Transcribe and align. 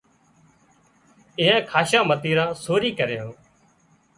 اينئائي 1.39 1.67
کاشان 1.73 2.07
متيران 2.13 2.49
سوري 2.63 2.91
ڪريان 3.03 3.29